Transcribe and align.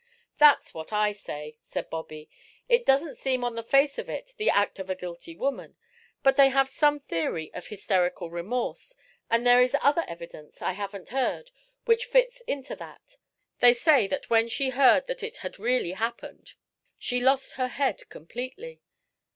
"That's 0.39 0.73
what 0.73 0.91
I 0.91 1.11
say," 1.11 1.59
said 1.67 1.91
Bobby. 1.91 2.27
"It 2.67 2.87
doesn't 2.87 3.19
seem 3.19 3.43
on 3.43 3.53
the 3.53 3.61
face 3.61 3.99
of 3.99 4.09
it 4.09 4.33
the 4.37 4.49
act 4.49 4.79
of 4.79 4.89
a 4.89 4.95
guilty 4.95 5.35
woman. 5.35 5.77
But 6.23 6.37
they 6.37 6.49
have 6.49 6.67
some 6.67 6.99
theory 7.01 7.53
of 7.53 7.67
hysterical 7.67 8.31
remorse, 8.31 8.95
and 9.29 9.45
there 9.45 9.61
is 9.61 9.75
other 9.79 10.03
evidence 10.07 10.59
I 10.59 10.71
haven't 10.71 11.09
heard 11.09 11.51
which 11.85 12.05
fits 12.07 12.41
into 12.47 12.75
that. 12.77 13.17
They 13.59 13.75
say 13.75 14.07
that 14.07 14.27
when 14.27 14.47
she 14.47 14.71
heard 14.71 15.05
that 15.05 15.21
it 15.21 15.37
had 15.37 15.59
really 15.59 15.91
happened 15.91 16.53
she 16.97 17.19
lost 17.21 17.51
her 17.51 17.67
head 17.67 18.09
completely. 18.09 18.81